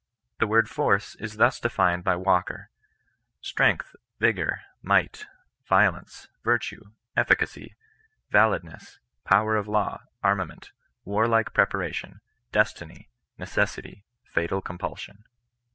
The 0.39 0.47
word 0.47 0.67
force 0.67 1.13
is 1.17 1.37
thus 1.37 1.59
defined 1.59 2.03
by 2.03 2.15
Walker," 2.15 2.71
strength, 3.39 3.95
vigour, 4.19 4.61
might, 4.81 5.27
violence, 5.67 6.27
virtue, 6.43 6.93
efiicacy, 7.15 7.75
valid 8.31 8.63
ness, 8.63 8.97
power 9.25 9.55
of 9.55 9.67
law, 9.67 10.01
armament^ 10.23 10.71
warlike 11.05 11.53
preparation^ 11.53 12.19
des 12.51 12.61
OHEIBTUN 12.63 12.63
NON 12.63 12.63
RB8ISTA2rCE. 12.63 12.73
5 12.73 12.73
tiny, 12.97 13.09
necessity, 13.37 14.05
fatal 14.25 14.61
compulsion." 14.63 15.23